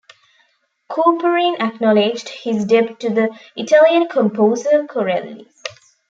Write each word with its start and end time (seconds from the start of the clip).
Couperin 0.89 1.59
acknowledged 1.61 2.27
his 2.27 2.65
debt 2.65 2.99
to 3.01 3.11
the 3.11 3.37
Italian 3.55 4.07
composer 4.07 4.87
Corelli. 4.87 5.47